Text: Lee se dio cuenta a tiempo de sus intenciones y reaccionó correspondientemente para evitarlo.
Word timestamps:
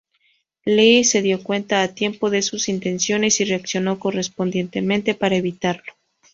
Lee 0.65 1.03
se 1.03 1.21
dio 1.21 1.43
cuenta 1.43 1.83
a 1.83 1.89
tiempo 1.93 2.31
de 2.31 2.41
sus 2.41 2.69
intenciones 2.69 3.39
y 3.39 3.45
reaccionó 3.45 3.99
correspondientemente 3.99 5.13
para 5.13 5.35
evitarlo. 5.35 5.93